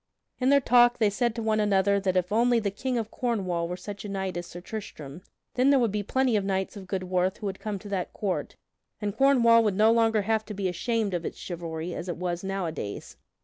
[0.39, 3.67] In their talk they said to one another that if only the King of Cornwall
[3.67, 5.21] were such a knight as Sir Tristram,
[5.53, 8.11] then there would be plenty of knights of good worth who would come to that
[8.11, 8.55] court,
[8.99, 12.43] and Cornwall would no longer have to be ashamed of its chivalry as it was
[12.43, 13.15] nowadays.